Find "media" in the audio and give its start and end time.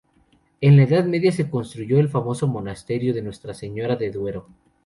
1.05-1.31